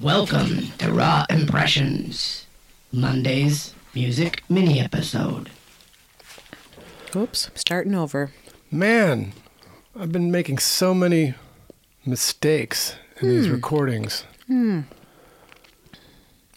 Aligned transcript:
Welcome 0.00 0.72
to 0.78 0.92
Raw 0.92 1.24
Impressions, 1.30 2.46
Monday's 2.92 3.72
music 3.94 4.42
mini 4.48 4.78
episode. 4.78 5.50
Oops, 7.14 7.50
starting 7.54 7.94
over. 7.94 8.30
Man, 8.70 9.32
I've 9.98 10.12
been 10.12 10.30
making 10.30 10.58
so 10.58 10.92
many 10.92 11.34
mistakes 12.04 12.96
in 13.20 13.28
these 13.28 13.48
recordings. 13.48 14.24
Hmm. 14.46 14.82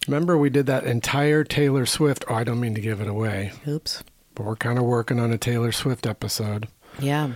Remember, 0.05 0.37
we 0.37 0.49
did 0.49 0.65
that 0.65 0.83
entire 0.83 1.43
Taylor 1.45 1.85
Swift. 1.85 2.25
Oh, 2.27 2.35
I 2.35 2.43
don't 2.43 2.59
mean 2.59 2.75
to 2.75 2.81
give 2.81 2.99
it 2.99 3.07
away, 3.07 3.53
Oops. 3.67 4.03
but 4.35 4.45
we're 4.45 4.55
kind 4.57 4.77
of 4.77 4.83
working 4.85 5.19
on 5.19 5.31
a 5.31 5.37
Taylor 5.37 5.71
Swift 5.71 6.05
episode. 6.05 6.67
Yeah. 6.99 7.31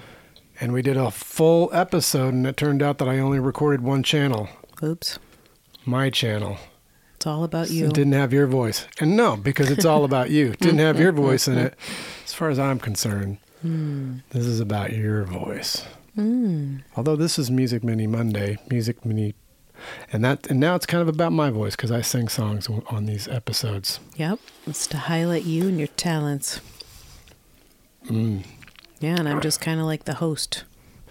And 0.59 0.73
we 0.73 0.81
did 0.81 0.97
a 0.97 1.11
full 1.11 1.69
episode, 1.71 2.33
and 2.33 2.45
it 2.45 2.57
turned 2.57 2.81
out 2.83 2.97
that 2.97 3.07
I 3.07 3.19
only 3.19 3.39
recorded 3.39 3.81
one 3.81 4.03
channel, 4.03 4.49
Oops. 4.81 5.17
My 5.85 6.09
channel. 6.09 6.57
It's 7.15 7.27
all 7.27 7.43
about 7.43 7.69
you. 7.69 7.85
It 7.85 7.93
didn't 7.93 8.13
have 8.13 8.33
your 8.33 8.47
voice. 8.47 8.87
And 8.99 9.15
no, 9.15 9.37
because 9.37 9.71
it's 9.71 9.85
all 9.85 10.03
about 10.03 10.29
you. 10.29 10.51
It 10.51 10.59
didn't 10.59 10.79
have 10.79 10.99
your 10.99 11.11
voice 11.11 11.47
in 11.47 11.57
it. 11.57 11.75
As 12.25 12.33
far 12.33 12.49
as 12.49 12.59
I'm 12.59 12.79
concerned, 12.79 13.37
this 13.63 14.45
is 14.45 14.59
about 14.59 14.93
your 14.93 15.23
voice. 15.23 15.85
Although 16.17 17.15
this 17.15 17.39
is 17.39 17.49
Music 17.49 17.83
Mini 17.83 18.07
Monday, 18.07 18.57
Music 18.69 19.05
Mini, 19.05 19.35
and 20.11 20.23
that 20.23 20.47
and 20.47 20.59
now 20.59 20.75
it's 20.75 20.85
kind 20.85 21.01
of 21.01 21.07
about 21.07 21.31
my 21.31 21.49
voice 21.49 21.75
because 21.75 21.91
I 21.91 22.01
sing 22.01 22.27
songs 22.27 22.69
on 22.87 23.05
these 23.05 23.27
episodes. 23.27 23.99
Yep. 24.15 24.39
It's 24.67 24.87
to 24.87 24.97
highlight 24.97 25.43
you 25.43 25.67
and 25.67 25.77
your 25.77 25.87
talents. 25.87 26.61
Mm. 28.05 28.43
Yeah, 28.99 29.15
and 29.17 29.27
I'm 29.27 29.41
just 29.41 29.59
kind 29.61 29.79
of 29.79 29.85
like 29.85 30.05
the 30.05 30.15
host. 30.15 30.65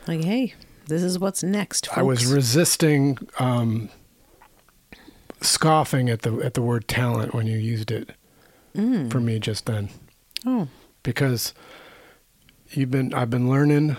Like, 0.07 0.25
hey, 0.25 0.55
this 0.87 1.03
is 1.03 1.19
what's 1.19 1.43
next. 1.43 1.87
Folks. 1.87 1.99
I 1.99 2.03
was 2.03 2.27
resisting 2.27 3.19
um, 3.39 3.89
scoffing 5.43 6.09
at 6.09 6.23
the 6.23 6.39
at 6.39 6.55
the 6.55 6.63
word 6.63 6.89
talent 6.89 7.35
when 7.35 7.47
you 7.47 7.57
used 7.57 7.91
it 7.91 8.11
mm. 8.77 9.11
for 9.11 9.21
me 9.21 9.39
just 9.39 9.67
then. 9.67 9.89
oh, 10.47 10.69
because 11.03 11.53
you've 12.71 12.91
been 12.91 13.13
I've 13.13 13.31
been 13.31 13.49
learning 13.51 13.97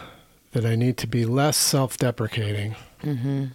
that 0.52 0.66
I 0.66 0.76
need 0.76 0.98
to 0.98 1.08
be 1.08 1.26
less 1.26 1.58
self-deprecating, 1.58 2.76
mm-hmm. 3.02 3.46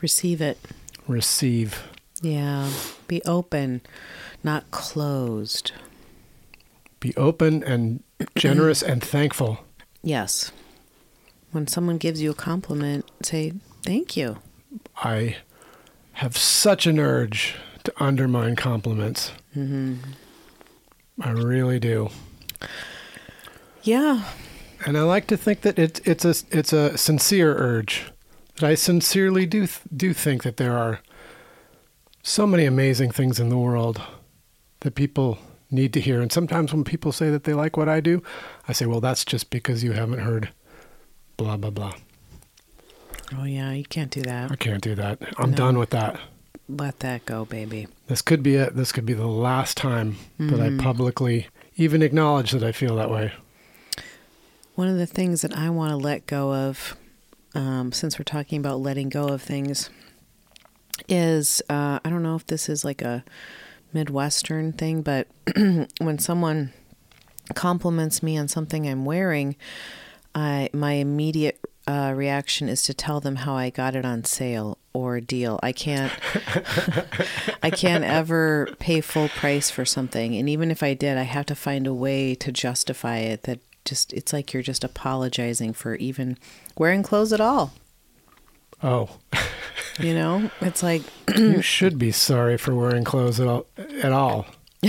receive 0.00 0.40
it. 0.40 0.58
receive, 1.06 1.82
Yeah. 2.20 2.70
Be 3.08 3.22
open, 3.24 3.80
not 4.42 4.70
closed. 4.70 5.72
be 7.00 7.14
open 7.16 7.62
and 7.62 8.02
generous 8.36 8.82
and 8.82 9.02
thankful. 9.02 9.64
Yes. 10.02 10.52
When 11.52 11.66
someone 11.66 11.98
gives 11.98 12.22
you 12.22 12.30
a 12.30 12.34
compliment, 12.34 13.10
say 13.22 13.52
thank 13.82 14.16
you. 14.16 14.38
I 14.96 15.36
have 16.14 16.36
such 16.36 16.86
an 16.86 16.98
urge 16.98 17.56
to 17.84 17.92
undermine 18.02 18.56
compliments. 18.56 19.32
Mm-hmm. 19.56 19.94
I 21.20 21.30
really 21.30 21.78
do. 21.78 22.10
Yeah. 23.82 24.24
And 24.86 24.96
I 24.96 25.02
like 25.02 25.26
to 25.28 25.36
think 25.36 25.62
that 25.62 25.78
it's 25.78 26.00
it's 26.00 26.24
a 26.24 26.34
it's 26.50 26.72
a 26.72 26.96
sincere 26.96 27.54
urge. 27.56 28.10
That 28.56 28.64
I 28.70 28.74
sincerely 28.74 29.46
do 29.46 29.68
do 29.94 30.12
think 30.12 30.42
that 30.42 30.56
there 30.56 30.76
are 30.76 31.00
so 32.22 32.46
many 32.46 32.64
amazing 32.64 33.10
things 33.10 33.40
in 33.40 33.48
the 33.48 33.58
world 33.58 34.00
that 34.80 34.94
people 34.94 35.38
need 35.70 35.92
to 35.94 36.00
hear. 36.00 36.20
And 36.20 36.30
sometimes 36.30 36.72
when 36.72 36.84
people 36.84 37.12
say 37.12 37.30
that 37.30 37.44
they 37.44 37.54
like 37.54 37.76
what 37.76 37.88
I 37.88 38.00
do, 38.00 38.22
I 38.68 38.72
say, 38.72 38.86
"Well, 38.86 39.00
that's 39.00 39.24
just 39.24 39.50
because 39.50 39.82
you 39.82 39.92
haven't 39.92 40.20
heard 40.20 40.50
blah 41.36 41.56
blah 41.56 41.70
blah." 41.70 41.94
Oh, 43.36 43.44
yeah. 43.44 43.72
You 43.72 43.84
can't 43.84 44.10
do 44.10 44.22
that. 44.22 44.50
I 44.50 44.56
can't 44.56 44.82
do 44.82 44.94
that. 44.94 45.18
I'm 45.38 45.50
No. 45.50 45.56
done 45.56 45.78
with 45.78 45.90
that. 45.90 46.18
Let 46.68 47.00
that 47.00 47.26
go, 47.26 47.44
baby. 47.44 47.88
This 48.06 48.22
could 48.22 48.42
be 48.42 48.54
it. 48.56 48.76
This 48.76 48.92
could 48.92 49.04
be 49.06 49.14
the 49.14 49.26
last 49.26 49.76
time 49.76 50.16
that 50.38 50.60
I 50.60 50.76
publicly 50.78 51.48
even 51.76 52.02
acknowledge 52.02 52.52
that 52.52 52.62
I 52.62 52.72
feel 52.72 52.96
that 52.96 53.10
way. 53.10 53.32
One 54.74 54.88
of 54.88 54.96
the 54.96 55.06
things 55.06 55.42
that 55.42 55.56
I 55.56 55.70
want 55.70 55.90
to 55.90 55.96
let 55.96 56.26
go 56.26 56.52
of, 56.54 56.96
um, 57.54 57.92
since 57.92 58.18
we're 58.18 58.24
talking 58.24 58.58
about 58.58 58.80
letting 58.80 59.08
go 59.08 59.28
of 59.28 59.42
things, 59.42 59.90
is 61.08 61.60
uh, 61.68 61.98
I 62.04 62.10
don't 62.10 62.22
know 62.22 62.36
if 62.36 62.46
this 62.46 62.68
is 62.68 62.84
like 62.84 63.02
a 63.02 63.24
Midwestern 63.92 64.72
thing, 64.72 65.02
but 65.02 65.26
when 65.98 66.18
someone 66.18 66.72
compliments 67.54 68.22
me 68.22 68.38
on 68.38 68.48
something 68.48 68.88
I'm 68.88 69.04
wearing, 69.04 69.56
I 70.34 70.70
my 70.72 70.92
immediate 70.92 71.60
uh, 71.86 72.12
reaction 72.14 72.68
is 72.68 72.82
to 72.84 72.94
tell 72.94 73.20
them 73.20 73.36
how 73.36 73.54
I 73.54 73.70
got 73.70 73.94
it 73.94 74.04
on 74.04 74.24
sale 74.24 74.78
or 74.92 75.20
deal. 75.20 75.58
I 75.62 75.72
can't 75.72 76.12
I 77.62 77.70
can't 77.70 78.04
ever 78.04 78.68
pay 78.78 79.00
full 79.00 79.28
price 79.28 79.70
for 79.70 79.84
something, 79.84 80.36
and 80.36 80.48
even 80.48 80.70
if 80.70 80.82
I 80.82 80.94
did, 80.94 81.18
I 81.18 81.22
have 81.22 81.46
to 81.46 81.54
find 81.54 81.86
a 81.86 81.94
way 81.94 82.34
to 82.36 82.52
justify 82.52 83.18
it. 83.18 83.44
That 83.44 83.60
just 83.84 84.12
it's 84.12 84.32
like 84.32 84.52
you're 84.52 84.62
just 84.62 84.84
apologizing 84.84 85.72
for 85.72 85.96
even 85.96 86.38
wearing 86.78 87.02
clothes 87.02 87.32
at 87.32 87.40
all. 87.40 87.72
Oh, 88.82 89.18
You 89.98 90.14
know, 90.14 90.50
it's 90.60 90.82
like 90.82 91.02
you 91.36 91.62
should 91.62 91.98
be 91.98 92.12
sorry 92.12 92.56
for 92.56 92.74
wearing 92.74 93.04
clothes 93.04 93.40
at 93.40 93.46
all. 93.46 93.66
At 94.02 94.12
all. 94.12 94.46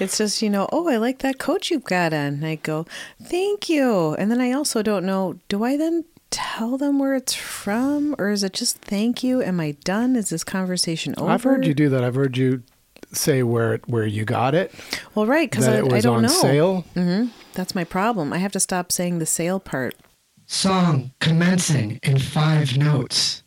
It's 0.00 0.18
just, 0.18 0.42
you 0.42 0.50
know, 0.50 0.68
oh, 0.72 0.88
I 0.88 0.96
like 0.96 1.18
that 1.20 1.38
coat 1.38 1.70
you've 1.70 1.84
got 1.84 2.12
on. 2.12 2.20
And 2.34 2.46
I 2.46 2.54
go, 2.56 2.86
thank 3.22 3.68
you. 3.68 4.14
And 4.14 4.30
then 4.30 4.40
I 4.40 4.52
also 4.52 4.82
don't 4.82 5.04
know, 5.04 5.38
do 5.48 5.62
I 5.64 5.76
then 5.76 6.04
tell 6.30 6.78
them 6.78 6.98
where 6.98 7.14
it's 7.14 7.34
from 7.34 8.14
or 8.18 8.30
is 8.30 8.42
it 8.44 8.52
just 8.52 8.78
thank 8.78 9.22
you? 9.22 9.42
Am 9.42 9.60
I 9.60 9.72
done? 9.84 10.16
Is 10.16 10.30
this 10.30 10.44
conversation 10.44 11.14
over? 11.18 11.30
I've 11.30 11.42
heard 11.42 11.66
you 11.66 11.74
do 11.74 11.88
that. 11.90 12.04
I've 12.04 12.14
heard 12.14 12.36
you 12.36 12.62
say 13.12 13.42
where 13.42 13.74
it, 13.74 13.88
where 13.88 14.06
you 14.06 14.24
got 14.24 14.54
it. 14.54 14.72
Well, 15.14 15.26
right, 15.26 15.50
because 15.50 15.66
I, 15.66 15.78
it 15.78 15.84
was 15.84 15.94
I 15.94 16.00
don't 16.00 16.16
on 16.16 16.22
know. 16.22 16.28
sale. 16.28 16.80
hmm 16.94 17.24
That's 17.54 17.74
my 17.74 17.84
problem. 17.84 18.32
I 18.32 18.38
have 18.38 18.52
to 18.52 18.60
stop 18.60 18.92
saying 18.92 19.18
the 19.18 19.26
sale 19.26 19.58
part. 19.60 19.96
Song 20.46 21.12
commencing 21.20 21.98
in 22.02 22.18
five 22.18 22.76
notes. 22.76 23.42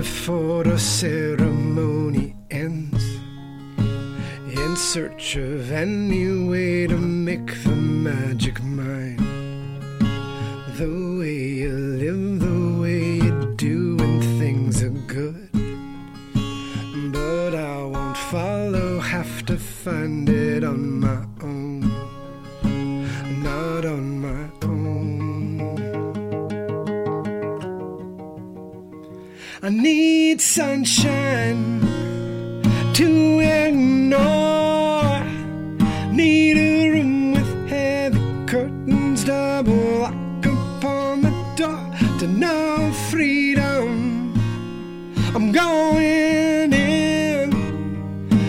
Before 0.00 0.64
the 0.64 0.78
ceremony 0.78 2.34
ends 2.50 3.04
in 4.62 4.74
search 4.74 5.36
of 5.36 5.70
any 5.70 6.48
way 6.48 6.86
to 6.86 6.96
make 6.96 7.50
the 7.64 7.76
magic 8.08 8.62
mine. 8.62 9.18
The 10.78 10.90
way 11.18 11.40
you 11.62 11.74
live, 12.04 12.40
the 12.48 12.80
way 12.80 13.02
you 13.26 13.54
do 13.56 13.96
when 13.96 14.22
things 14.38 14.82
are 14.82 14.98
good. 15.18 15.50
But 17.12 17.54
I 17.54 17.76
won't 17.92 18.16
follow, 18.16 19.00
have 19.00 19.44
to 19.50 19.58
find 19.58 20.26
it 20.30 20.64
on 20.64 21.00
my 21.06 21.20
own. 21.42 21.80
Not 23.42 23.84
on 23.84 24.04
my 24.26 24.44
own. 24.62 24.69
I 29.62 29.68
need 29.68 30.40
sunshine 30.40 31.82
to 32.94 33.40
ignore. 33.40 35.22
Need 36.10 36.56
a 36.56 36.90
room 36.90 37.32
with 37.32 37.68
heavy 37.68 38.18
curtains, 38.46 39.22
double 39.24 39.98
lock 39.98 40.46
upon 40.46 41.20
the 41.20 41.30
door. 41.56 41.78
to 42.20 42.26
know 42.26 42.90
freedom. 43.10 44.32
I'm 45.34 45.52
going 45.52 46.72
in. 46.72 47.52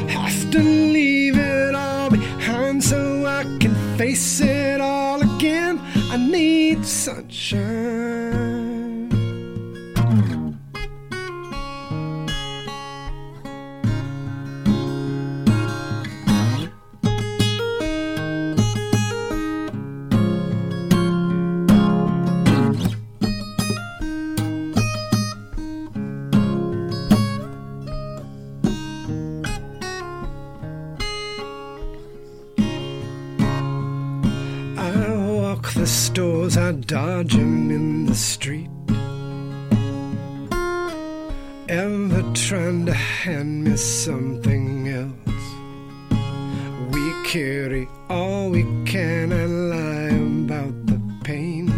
Have 0.07 0.49
to 0.51 0.59
leave 0.59 1.37
it 1.37 1.75
all 1.75 2.09
behind 2.09 2.81
so 2.81 3.25
I 3.25 3.43
can 3.59 3.75
face 3.97 4.39
it 4.39 4.79
all 4.79 5.21
again. 5.21 5.77
I 6.09 6.15
need 6.15 6.85
sunshine. 6.85 8.40
Dodge 36.85 37.35
'em 37.35 37.71
in 37.71 38.05
the 38.05 38.15
street. 38.15 38.69
Ever 41.69 42.23
trying 42.33 42.85
to 42.85 42.93
hand 42.93 43.63
me 43.63 43.77
something 43.77 44.87
else? 44.87 45.45
We 46.91 47.03
carry 47.23 47.87
all 48.09 48.49
we 48.49 48.63
can 48.85 49.31
and 49.31 49.69
lie 49.69 50.17
about 50.43 50.75
the 50.87 50.99
pain. 51.23 51.71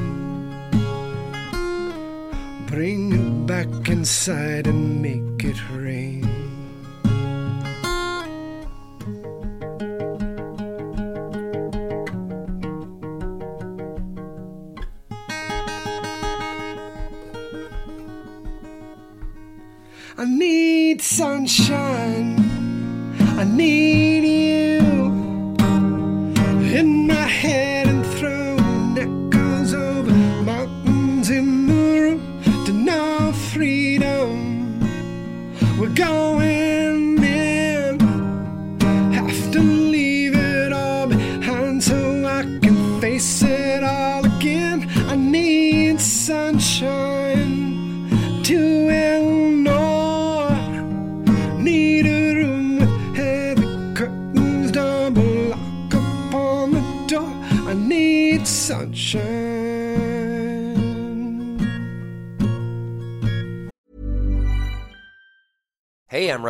Bring 2.67 3.11
it 3.11 3.45
back 3.45 3.89
inside 3.89 4.67
and 4.67 5.01
make 5.01 5.43
it 5.43 5.59
rain. 5.71 6.22
I 20.15 20.25
need 20.25 21.01
sunshine. 21.01 22.37
I 23.35 23.43
need 23.45 24.23
you 24.23 24.52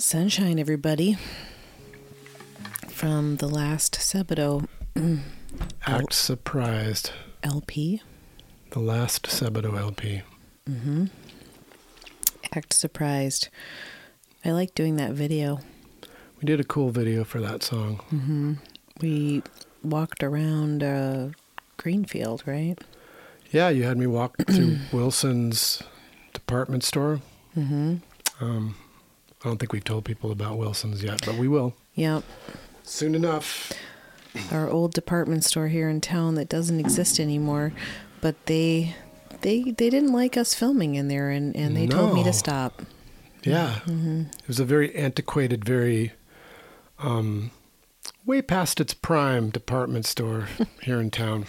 Sunshine, 0.00 0.60
everybody. 0.60 1.16
From 2.86 3.36
the 3.38 3.48
last 3.48 3.94
Sebadoh 3.94 4.68
Act 5.88 6.12
surprised. 6.12 7.10
LP. 7.42 8.00
The 8.70 8.78
last 8.78 9.24
Sebadoh 9.24 9.76
LP. 9.76 10.22
Act 12.54 12.72
surprised. 12.72 13.48
I 14.44 14.52
like 14.52 14.72
doing 14.76 14.94
that 14.96 15.12
video. 15.12 15.58
We 16.40 16.46
did 16.46 16.60
a 16.60 16.64
cool 16.64 16.90
video 16.90 17.24
for 17.24 17.40
that 17.40 17.64
song. 17.64 18.60
We 19.00 19.42
walked 19.82 20.22
around 20.22 20.84
uh, 20.84 21.30
Greenfield, 21.76 22.44
right? 22.46 22.76
Yeah, 23.50 23.68
you 23.70 23.82
had 23.82 23.98
me 23.98 24.06
walk 24.06 24.36
through 24.46 24.78
Wilson's 24.92 25.82
department 26.32 26.84
store. 26.84 27.20
Mm-hmm. 27.56 27.96
Um, 28.40 28.76
I 29.44 29.48
don't 29.48 29.58
think 29.58 29.72
we've 29.72 29.84
told 29.84 30.04
people 30.04 30.30
about 30.32 30.58
Wilson's 30.58 31.02
yet, 31.02 31.24
but 31.24 31.36
we 31.36 31.46
will 31.48 31.74
Yep. 31.94 32.24
soon 32.82 33.14
enough. 33.14 33.72
Our 34.52 34.68
old 34.68 34.92
department 34.94 35.44
store 35.44 35.68
here 35.68 35.88
in 35.88 36.00
town 36.00 36.34
that 36.36 36.48
doesn't 36.48 36.78
exist 36.80 37.18
anymore, 37.18 37.72
but 38.20 38.34
they 38.46 38.94
they 39.40 39.62
they 39.62 39.90
didn't 39.90 40.12
like 40.12 40.36
us 40.36 40.54
filming 40.54 40.94
in 40.96 41.08
there 41.08 41.30
and, 41.30 41.54
and 41.56 41.76
they 41.76 41.86
told 41.86 42.14
me 42.14 42.22
to 42.24 42.32
stop. 42.32 42.82
Yeah, 43.44 43.80
it 43.86 44.46
was 44.48 44.60
a 44.60 44.64
very 44.64 44.94
antiquated, 44.94 45.64
very 45.64 46.12
um, 46.98 47.52
way 48.26 48.42
past 48.42 48.80
its 48.80 48.92
prime 48.94 49.50
department 49.50 50.04
store 50.06 50.48
here 50.82 51.00
in 51.00 51.10
town. 51.10 51.46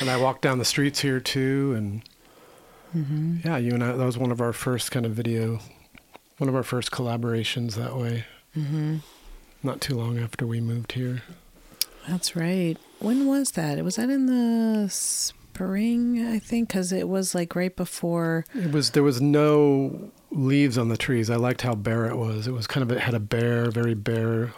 And 0.00 0.08
I 0.10 0.16
walked 0.16 0.42
down 0.42 0.58
the 0.58 0.64
streets 0.64 1.00
here 1.00 1.20
too, 1.20 1.74
and 1.76 3.42
yeah, 3.44 3.58
you 3.58 3.72
and 3.72 3.84
I. 3.84 3.92
That 3.92 4.04
was 4.06 4.18
one 4.18 4.32
of 4.32 4.40
our 4.40 4.52
first 4.52 4.90
kind 4.90 5.04
of 5.06 5.12
video, 5.12 5.60
one 6.38 6.48
of 6.48 6.54
our 6.54 6.62
first 6.62 6.90
collaborations 6.90 7.74
that 7.74 7.96
way. 7.96 8.24
Mm-hmm. 8.56 8.98
Not 9.62 9.80
too 9.80 9.96
long 9.96 10.18
after 10.18 10.46
we 10.46 10.60
moved 10.60 10.92
here. 10.92 11.22
That's 12.08 12.34
right. 12.34 12.76
When 13.00 13.26
was 13.26 13.52
that? 13.52 13.76
It 13.78 13.82
was 13.82 13.96
that 13.96 14.08
in 14.08 14.26
the 14.26 14.88
spring, 14.88 16.24
I 16.24 16.38
think, 16.38 16.68
because 16.68 16.92
it 16.92 17.08
was 17.08 17.34
like 17.34 17.54
right 17.54 17.74
before. 17.74 18.44
It 18.54 18.72
was 18.72 18.90
there 18.90 19.02
was 19.02 19.20
no 19.20 20.10
leaves 20.30 20.78
on 20.78 20.88
the 20.88 20.96
trees. 20.96 21.28
I 21.28 21.36
liked 21.36 21.62
how 21.62 21.74
bare 21.74 22.06
it 22.06 22.16
was. 22.16 22.46
It 22.46 22.52
was 22.52 22.66
kind 22.66 22.82
of 22.82 22.96
it 22.96 23.00
had 23.00 23.14
a 23.14 23.20
bare, 23.20 23.70
very 23.70 23.94
bare 23.94 24.52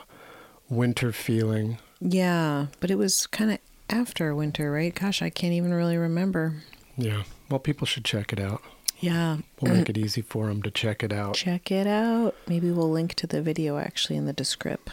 winter 0.68 1.12
feeling. 1.12 1.78
Yeah, 2.00 2.66
but 2.78 2.90
it 2.90 2.96
was 2.96 3.26
kind 3.26 3.50
of 3.50 3.58
after 3.88 4.34
winter, 4.34 4.70
right? 4.70 4.94
Gosh, 4.94 5.20
I 5.22 5.30
can't 5.30 5.52
even 5.52 5.74
really 5.74 5.96
remember. 5.96 6.62
Yeah. 6.96 7.24
Well, 7.48 7.58
people 7.58 7.86
should 7.86 8.04
check 8.04 8.32
it 8.32 8.38
out. 8.38 8.62
Yeah. 9.00 9.38
We'll 9.60 9.74
make 9.74 9.88
it 9.88 9.96
easy 9.98 10.20
for 10.22 10.46
them 10.46 10.62
to 10.62 10.70
check 10.70 11.02
it 11.02 11.12
out. 11.12 11.34
Check 11.34 11.70
it 11.70 11.86
out. 11.86 12.34
Maybe 12.46 12.70
we'll 12.70 12.90
link 12.90 13.14
to 13.14 13.26
the 13.26 13.40
video 13.42 13.78
actually 13.78 14.16
in 14.16 14.26
the 14.26 14.32
descript. 14.32 14.90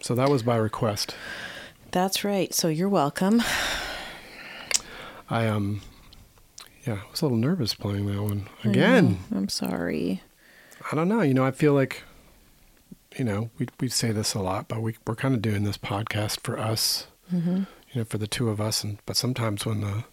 So 0.00 0.14
that 0.14 0.28
was 0.28 0.42
by 0.42 0.56
request. 0.56 1.14
That's 1.90 2.22
right. 2.22 2.52
So 2.52 2.68
you're 2.68 2.88
welcome. 2.88 3.42
I 5.30 5.46
um, 5.48 5.80
yeah, 6.86 7.00
I 7.06 7.10
was 7.10 7.20
a 7.22 7.24
little 7.24 7.38
nervous 7.38 7.74
playing 7.74 8.06
that 8.06 8.22
one 8.22 8.48
again. 8.64 9.18
I'm 9.34 9.48
sorry. 9.48 10.22
I 10.92 10.94
don't 10.94 11.08
know. 11.08 11.22
You 11.22 11.34
know, 11.34 11.44
I 11.44 11.50
feel 11.50 11.72
like, 11.72 12.02
you 13.16 13.24
know, 13.24 13.50
we 13.58 13.66
we 13.80 13.88
say 13.88 14.12
this 14.12 14.34
a 14.34 14.40
lot, 14.40 14.68
but 14.68 14.82
we 14.82 14.96
we're 15.06 15.16
kind 15.16 15.34
of 15.34 15.42
doing 15.42 15.64
this 15.64 15.78
podcast 15.78 16.40
for 16.40 16.58
us, 16.58 17.06
Mm-hmm. 17.34 17.56
you 17.56 17.66
know, 18.00 18.04
for 18.04 18.18
the 18.18 18.28
two 18.28 18.48
of 18.50 18.60
us. 18.60 18.84
And 18.84 18.98
but 19.06 19.16
sometimes 19.16 19.66
when 19.66 19.80
the 19.80 20.04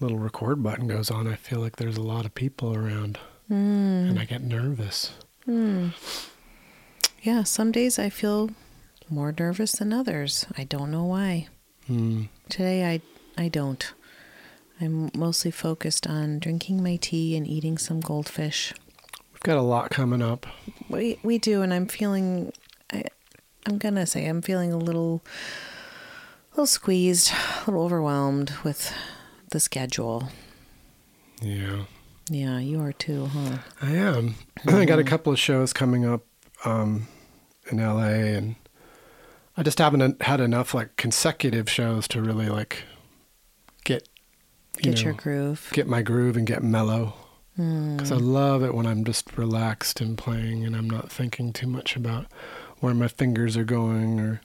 little 0.00 0.18
record 0.18 0.62
button 0.62 0.86
goes 0.88 1.10
on, 1.10 1.26
I 1.26 1.34
feel 1.36 1.60
like 1.60 1.76
there's 1.76 1.96
a 1.96 2.02
lot 2.02 2.24
of 2.26 2.34
people 2.34 2.74
around, 2.74 3.18
Mm. 3.50 4.10
and 4.10 4.18
I 4.18 4.24
get 4.24 4.42
nervous. 4.42 5.12
Yeah, 7.22 7.42
some 7.44 7.72
days 7.72 7.98
I 7.98 8.10
feel 8.10 8.50
more 9.08 9.34
nervous 9.38 9.72
than 9.72 9.92
others. 9.92 10.46
I 10.56 10.64
don't 10.64 10.90
know 10.90 11.04
why. 11.04 11.48
Mm. 11.88 12.28
Today 12.48 12.84
I 12.92 13.00
I 13.42 13.48
don't. 13.48 13.92
I'm 14.80 15.10
mostly 15.14 15.50
focused 15.50 16.06
on 16.06 16.38
drinking 16.38 16.82
my 16.82 16.96
tea 16.96 17.36
and 17.36 17.46
eating 17.46 17.78
some 17.78 18.00
goldfish. 18.00 18.74
We've 19.32 19.40
got 19.42 19.56
a 19.56 19.62
lot 19.62 19.90
coming 19.90 20.22
up. 20.22 20.46
We 20.88 21.18
we 21.22 21.38
do, 21.38 21.62
and 21.62 21.72
I'm 21.72 21.86
feeling. 21.86 22.52
I, 22.92 23.04
I'm 23.66 23.78
gonna 23.78 24.06
say 24.06 24.26
I'm 24.26 24.42
feeling 24.42 24.72
a 24.72 24.78
little, 24.78 25.22
a 26.52 26.54
little 26.54 26.66
squeezed, 26.66 27.32
a 27.32 27.70
little 27.70 27.82
overwhelmed 27.84 28.52
with 28.64 28.92
the 29.50 29.60
schedule. 29.60 30.28
Yeah. 31.40 31.84
Yeah, 32.28 32.58
you 32.58 32.80
are 32.80 32.92
too, 32.92 33.26
huh? 33.26 33.58
I 33.80 33.92
am. 33.92 34.34
I 34.66 34.84
got 34.84 34.98
a 34.98 35.04
couple 35.04 35.32
of 35.32 35.38
shows 35.38 35.72
coming 35.72 36.04
up 36.04 36.22
um, 36.64 37.06
in 37.70 37.78
LA, 37.78 38.08
and 38.36 38.56
I 39.56 39.62
just 39.62 39.78
haven't 39.78 40.20
had 40.22 40.40
enough 40.40 40.74
like 40.74 40.96
consecutive 40.96 41.70
shows 41.70 42.08
to 42.08 42.20
really 42.20 42.48
like 42.48 42.82
get 43.84 44.08
you 44.78 44.90
Get 44.92 45.02
your 45.04 45.12
groove. 45.14 45.70
get 45.72 45.86
my 45.86 46.02
groove 46.02 46.36
and 46.36 46.46
get 46.46 46.62
mellow. 46.62 47.14
Because 47.56 48.12
I 48.12 48.16
love 48.16 48.62
it 48.62 48.74
when 48.74 48.84
I'm 48.84 49.02
just 49.02 49.38
relaxed 49.38 50.02
and 50.02 50.18
playing, 50.18 50.66
and 50.66 50.76
I'm 50.76 50.90
not 50.90 51.10
thinking 51.10 51.54
too 51.54 51.66
much 51.66 51.96
about 51.96 52.26
where 52.80 52.92
my 52.92 53.08
fingers 53.08 53.56
are 53.56 53.64
going 53.64 54.20
or 54.20 54.42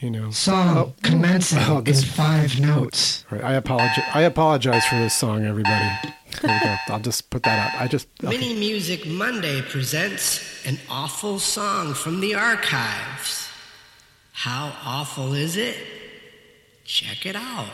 you 0.00 0.10
know. 0.10 0.30
Song 0.30 0.76
oh. 0.76 0.94
commencing 1.02 1.58
oh, 1.62 1.80
this- 1.80 2.02
in 2.02 2.08
five 2.08 2.60
notes. 2.60 3.24
Right, 3.30 3.42
I 3.42 3.54
apologize. 3.54 4.04
I 4.12 4.22
apologize 4.22 4.84
for 4.86 4.96
this 4.96 5.14
song, 5.14 5.44
everybody. 5.44 5.88
Here 6.40 6.50
we 6.50 6.60
go. 6.60 6.76
I'll 6.88 7.00
just 7.00 7.30
put 7.30 7.42
that 7.44 7.74
out. 7.74 7.80
I 7.80 7.88
just 7.88 8.08
okay. 8.22 8.36
Mini 8.36 8.54
Music 8.54 9.06
Monday 9.06 9.62
presents 9.62 10.66
an 10.66 10.78
awful 10.90 11.38
song 11.38 11.94
from 11.94 12.20
the 12.20 12.34
archives. 12.34 13.48
How 14.32 14.74
awful 14.84 15.32
is 15.32 15.56
it? 15.56 15.76
Check 16.84 17.24
it 17.24 17.36
out. 17.36 17.70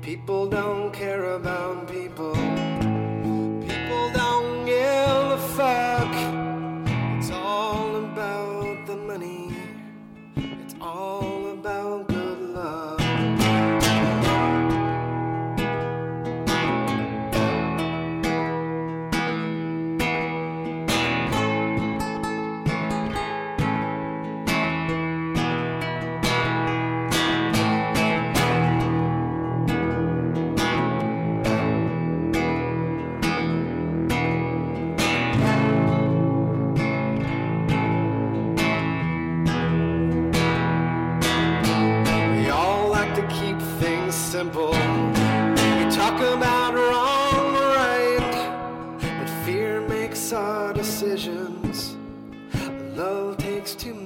People 0.00 0.48
don't 0.48 0.92
care 0.92 1.34
about 1.34 1.89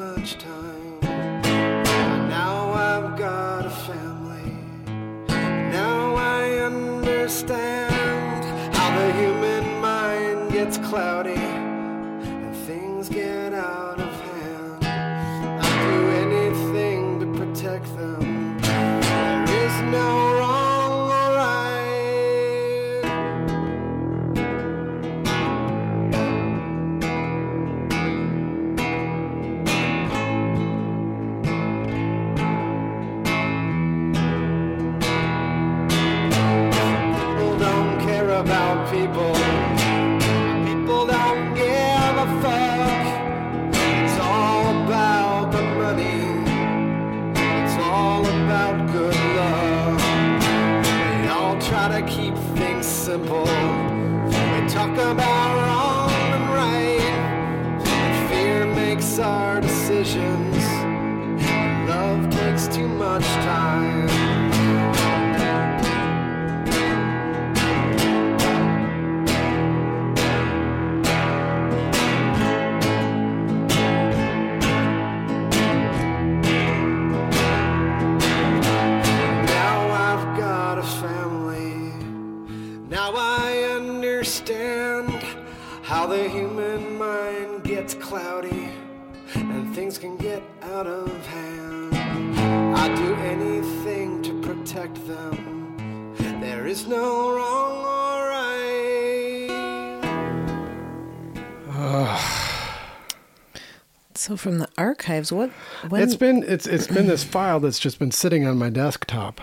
much 0.04 0.36
time. 0.38 0.73
About 48.54 48.92
good 48.92 49.16
love. 49.36 50.00
We 51.22 51.28
all 51.28 51.58
try 51.60 51.88
to 52.00 52.06
keep 52.06 52.36
things 52.56 52.86
simple. 52.86 53.42
We 53.42 54.68
talk 54.68 54.96
about 54.96 55.50
wrong 55.58 56.10
and 56.34 56.44
right. 56.60 57.00
And 57.84 58.28
fear 58.30 58.64
makes 58.66 59.18
our 59.18 59.60
decisions. 59.60 60.64
Love 61.88 62.30
takes 62.30 62.68
too 62.68 62.86
much 62.86 63.24
time. 63.42 63.93
The 86.16 86.28
human 86.28 86.96
mind 86.96 87.64
gets 87.64 87.94
cloudy 87.94 88.68
and 89.34 89.74
things 89.74 89.98
can 89.98 90.16
get 90.16 90.40
out 90.62 90.86
of 90.86 91.08
hand. 91.26 91.92
I'd 92.76 92.94
do 92.94 93.14
anything 93.16 94.22
to 94.22 94.40
protect 94.40 94.94
them. 95.08 96.14
There 96.40 96.68
is 96.68 96.86
no 96.86 97.34
wrong 97.34 97.84
or 97.84 98.28
right. 98.28 99.50
So 104.16 104.36
from 104.36 104.58
the 104.58 104.68
archives, 104.78 105.32
what? 105.32 105.50
When, 105.88 106.00
It's 106.00 106.14
been 106.14 106.44
it's 106.44 106.66
it's 106.66 106.86
been 106.86 107.08
this 107.08 107.24
file 107.24 107.58
that's 107.60 107.80
just 107.80 107.98
been 107.98 108.12
sitting 108.12 108.46
on 108.46 108.56
my 108.56 108.70
desktop, 108.70 109.40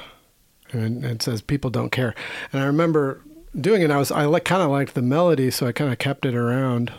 and 0.71 1.03
it 1.05 1.21
says 1.21 1.41
people 1.41 1.69
don't 1.69 1.91
care. 1.91 2.15
And 2.51 2.63
I 2.63 2.65
remember 2.65 3.21
doing 3.59 3.81
it. 3.81 3.91
I 3.91 3.97
was 3.97 4.11
I 4.11 4.25
like 4.25 4.45
kind 4.45 4.61
of 4.61 4.69
liked 4.69 4.93
the 4.93 5.01
melody, 5.01 5.51
so 5.51 5.67
I 5.67 5.71
kind 5.71 5.91
of 5.91 5.99
kept 5.99 6.25
it 6.25 6.35
around, 6.35 6.91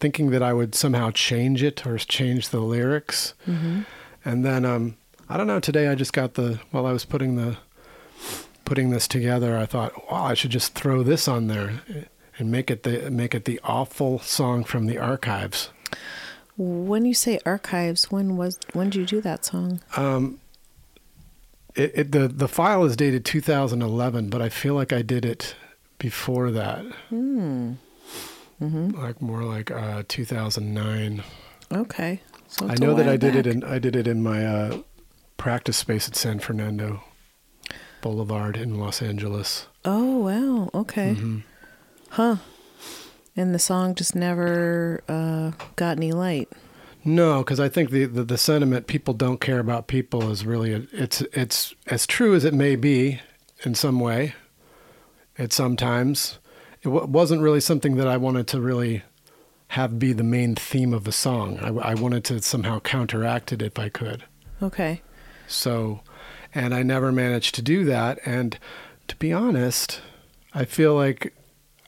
thinking 0.00 0.30
that 0.30 0.42
I 0.42 0.52
would 0.52 0.74
somehow 0.74 1.10
change 1.10 1.62
it 1.62 1.86
or 1.86 1.98
change 1.98 2.48
the 2.50 2.60
lyrics. 2.60 3.34
And 4.24 4.44
then 4.44 4.64
um, 4.64 4.96
I 5.28 5.36
don't 5.36 5.46
know. 5.46 5.60
Today 5.60 5.88
I 5.88 5.94
just 5.94 6.12
got 6.12 6.34
the 6.34 6.60
while 6.70 6.86
I 6.86 6.92
was 6.92 7.04
putting 7.04 7.36
the 7.36 7.56
putting 8.64 8.90
this 8.90 9.06
together. 9.06 9.56
I 9.56 9.66
thought, 9.66 10.10
wow, 10.10 10.24
I 10.24 10.34
should 10.34 10.50
just 10.50 10.74
throw 10.74 11.02
this 11.02 11.28
on 11.28 11.46
there 11.46 11.80
and 12.38 12.50
make 12.50 12.70
it 12.70 12.82
the 12.82 13.10
make 13.10 13.34
it 13.34 13.44
the 13.44 13.60
awful 13.64 14.18
song 14.20 14.64
from 14.64 14.86
the 14.86 14.98
archives. 14.98 15.70
when 16.58 17.04
you 17.04 17.14
say 17.14 17.38
archives, 17.44 18.10
when 18.10 18.36
was 18.36 18.58
when 18.72 18.90
did 18.90 18.98
you 19.00 19.06
do 19.06 19.20
that 19.20 19.44
song? 19.44 19.80
It, 21.76 21.92
it 21.94 22.12
the 22.12 22.28
the 22.28 22.48
file 22.48 22.84
is 22.84 22.96
dated 22.96 23.24
2011, 23.24 24.30
but 24.30 24.42
I 24.42 24.48
feel 24.48 24.74
like 24.74 24.92
I 24.92 25.02
did 25.02 25.24
it 25.24 25.54
before 25.98 26.50
that. 26.50 26.84
Hmm. 27.08 27.74
Mm-hmm. 28.60 28.90
Like 28.98 29.20
more 29.20 29.42
like 29.44 29.70
uh, 29.70 30.02
2009. 30.08 31.22
Okay, 31.72 32.20
so 32.48 32.68
I 32.68 32.74
know 32.76 32.94
that 32.94 33.08
I 33.08 33.16
did 33.16 33.36
it 33.36 33.44
back. 33.44 33.54
in 33.54 33.64
I 33.64 33.78
did 33.78 33.94
it 33.94 34.06
in 34.06 34.22
my 34.22 34.44
uh, 34.46 34.78
practice 35.36 35.76
space 35.76 36.08
at 36.08 36.16
San 36.16 36.38
Fernando 36.38 37.02
Boulevard 38.00 38.56
in 38.56 38.78
Los 38.78 39.02
Angeles. 39.02 39.66
Oh 39.84 40.18
wow. 40.18 40.70
Okay. 40.74 41.14
Mm-hmm. 41.14 41.38
Huh. 42.10 42.36
And 43.38 43.54
the 43.54 43.58
song 43.58 43.94
just 43.94 44.14
never 44.14 45.02
uh, 45.08 45.52
got 45.76 45.98
any 45.98 46.12
light. 46.12 46.48
No, 47.06 47.38
because 47.38 47.60
I 47.60 47.68
think 47.68 47.90
the, 47.90 48.04
the 48.04 48.24
the 48.24 48.36
sentiment 48.36 48.88
"people 48.88 49.14
don't 49.14 49.40
care 49.40 49.60
about 49.60 49.86
people" 49.86 50.28
is 50.30 50.44
really 50.44 50.72
a, 50.74 50.82
it's 50.92 51.20
it's 51.32 51.72
as 51.86 52.04
true 52.04 52.34
as 52.34 52.44
it 52.44 52.52
may 52.52 52.74
be 52.74 53.20
in 53.64 53.76
some 53.76 54.00
way. 54.00 54.34
It 55.38 55.52
sometimes 55.52 56.40
it 56.82 56.88
w- 56.88 57.06
wasn't 57.06 57.42
really 57.42 57.60
something 57.60 57.94
that 57.96 58.08
I 58.08 58.16
wanted 58.16 58.48
to 58.48 58.60
really 58.60 59.04
have 59.68 60.00
be 60.00 60.12
the 60.12 60.24
main 60.24 60.56
theme 60.56 60.92
of 60.92 61.04
the 61.04 61.12
song. 61.12 61.58
I, 61.60 61.90
I 61.90 61.94
wanted 61.94 62.24
to 62.24 62.42
somehow 62.42 62.80
counteract 62.80 63.52
it 63.52 63.62
if 63.62 63.78
I 63.78 63.88
could. 63.88 64.24
Okay. 64.60 65.02
So, 65.46 66.00
and 66.54 66.74
I 66.74 66.82
never 66.82 67.12
managed 67.12 67.54
to 67.54 67.62
do 67.62 67.84
that. 67.84 68.18
And 68.26 68.58
to 69.06 69.14
be 69.16 69.32
honest, 69.32 70.00
I 70.54 70.64
feel 70.64 70.96
like 70.96 71.35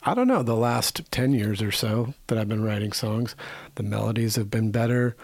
I 0.03 0.15
don't 0.15 0.29
know, 0.29 0.43
the 0.43 0.57
last 0.57 1.11
10 1.11 1.33
years 1.33 1.61
or 1.61 1.73
so 1.73 2.15
that 2.29 2.39
I've 2.39 2.49
been 2.49 2.65
writing 2.65 2.93
songs, 2.93 3.35
the 3.75 3.83
melodies 3.83 4.37
have 4.37 4.51
been 4.51 4.71
better. 4.71 5.17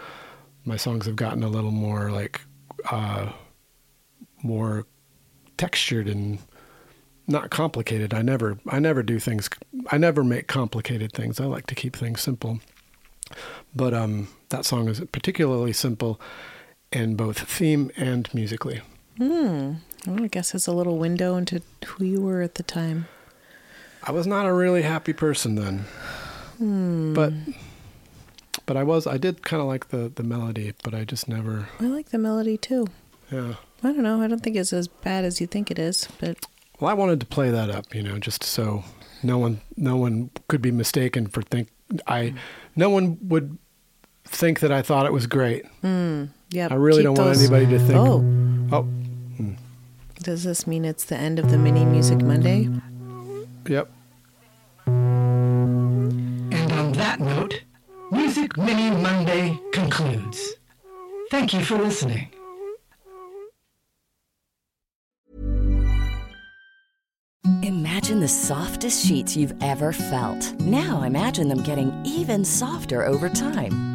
My 0.65 0.77
songs 0.77 1.05
have 1.05 1.15
gotten 1.15 1.43
a 1.43 1.49
little 1.49 1.71
more 1.71 2.11
like, 2.11 2.41
uh, 2.91 3.31
more 4.43 4.85
textured 5.57 6.07
and 6.07 6.39
not 7.27 7.49
complicated. 7.49 8.13
I 8.13 8.21
never, 8.21 8.59
I 8.67 8.79
never 8.79 9.01
do 9.01 9.19
things, 9.19 9.49
I 9.91 9.97
never 9.97 10.23
make 10.23 10.47
complicated 10.47 11.13
things. 11.13 11.39
I 11.39 11.45
like 11.45 11.67
to 11.67 11.75
keep 11.75 11.95
things 11.95 12.21
simple. 12.21 12.59
But 13.75 13.93
um, 13.93 14.27
that 14.49 14.65
song 14.65 14.87
is 14.87 14.99
particularly 15.11 15.73
simple 15.73 16.19
in 16.91 17.15
both 17.15 17.39
theme 17.39 17.91
and 17.97 18.31
musically. 18.33 18.81
Hmm. 19.17 19.73
Well, 20.05 20.23
I 20.23 20.27
guess 20.27 20.53
it's 20.53 20.67
a 20.67 20.71
little 20.71 20.97
window 20.97 21.35
into 21.35 21.61
who 21.85 22.05
you 22.05 22.21
were 22.21 22.41
at 22.41 22.55
the 22.55 22.63
time. 22.63 23.07
I 24.05 24.11
was 24.11 24.27
not 24.27 24.45
a 24.45 24.53
really 24.53 24.83
happy 24.83 25.13
person 25.13 25.55
then. 25.55 25.85
Hmm. 26.57 27.13
But 27.13 27.33
but 28.65 28.77
I 28.77 28.83
was 28.83 29.07
I 29.07 29.17
did 29.17 29.43
kind 29.43 29.61
of 29.61 29.67
like 29.67 29.89
the 29.89 30.11
the 30.13 30.23
melody, 30.23 30.73
but 30.83 30.93
I 30.93 31.03
just 31.03 31.27
never 31.27 31.67
I 31.79 31.85
like 31.85 32.09
the 32.09 32.17
melody 32.17 32.57
too. 32.57 32.87
yeah. 33.31 33.55
I 33.83 33.87
don't 33.91 34.03
know. 34.03 34.21
I 34.21 34.27
don't 34.27 34.41
think 34.41 34.55
it's 34.55 34.73
as 34.73 34.87
bad 34.87 35.25
as 35.25 35.39
you 35.39 35.47
think 35.47 35.69
it 35.69 35.77
is, 35.77 36.07
but 36.19 36.45
Well, 36.79 36.89
I 36.89 36.93
wanted 36.93 37.19
to 37.19 37.25
play 37.25 37.51
that 37.51 37.69
up, 37.69 37.93
you 37.93 38.01
know, 38.01 38.17
just 38.19 38.43
so 38.43 38.83
no 39.23 39.37
one 39.37 39.61
no 39.75 39.95
one 39.95 40.29
could 40.47 40.61
be 40.61 40.71
mistaken 40.71 41.27
for 41.27 41.41
think 41.41 41.69
I 42.07 42.29
hmm. 42.29 42.37
no 42.75 42.89
one 42.89 43.17
would 43.21 43.57
think 44.25 44.59
that 44.61 44.71
I 44.71 44.81
thought 44.81 45.05
it 45.05 45.13
was 45.13 45.27
great. 45.27 45.65
Hmm. 45.81 46.25
yeah. 46.49 46.67
I 46.69 46.75
really 46.75 47.03
don't 47.03 47.17
want 47.17 47.37
anybody 47.37 47.65
to 47.67 47.79
think 47.79 47.99
Oh, 47.99 48.23
Oh, 48.71 48.87
does 50.21 50.43
this 50.43 50.65
mean 50.65 50.85
it's 50.85 51.03
the 51.05 51.15
end 51.15 51.37
of 51.37 51.51
the 51.51 51.57
mini 51.57 51.85
music 51.85 52.19
Monday? 52.21 52.69
yep. 53.67 53.91
Music 58.35 58.57
Mini 58.57 58.89
Monday 58.89 59.57
concludes. 59.71 60.55
Thank 61.31 61.53
you 61.53 61.63
for 61.63 61.77
listening. 61.77 62.27
Imagine 67.63 68.19
the 68.19 68.27
softest 68.27 69.05
sheets 69.05 69.37
you've 69.37 69.53
ever 69.61 69.93
felt. 69.93 70.59
Now 70.59 71.03
imagine 71.03 71.47
them 71.47 71.63
getting 71.63 71.93
even 72.05 72.43
softer 72.43 73.05
over 73.05 73.29
time. 73.29 73.94